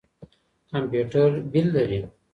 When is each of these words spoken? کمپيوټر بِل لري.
کمپيوټر 0.71 1.29
بِل 1.51 1.65
لري. 1.75 1.99